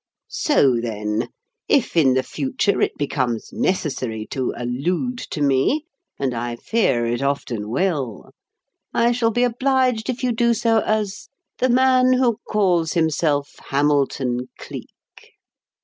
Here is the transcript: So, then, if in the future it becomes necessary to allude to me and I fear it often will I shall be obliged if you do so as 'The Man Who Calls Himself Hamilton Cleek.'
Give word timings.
So, 0.29 0.79
then, 0.81 1.29
if 1.67 1.95
in 1.95 2.15
the 2.15 2.23
future 2.23 2.81
it 2.81 2.97
becomes 2.97 3.53
necessary 3.53 4.25
to 4.31 4.51
allude 4.57 5.19
to 5.29 5.43
me 5.43 5.85
and 6.17 6.33
I 6.33 6.55
fear 6.55 7.05
it 7.05 7.21
often 7.21 7.69
will 7.69 8.31
I 8.95 9.11
shall 9.11 9.29
be 9.29 9.43
obliged 9.43 10.09
if 10.09 10.23
you 10.23 10.31
do 10.31 10.55
so 10.55 10.79
as 10.79 11.29
'The 11.59 11.69
Man 11.69 12.13
Who 12.13 12.39
Calls 12.49 12.93
Himself 12.93 13.57
Hamilton 13.69 14.49
Cleek.' 14.57 15.35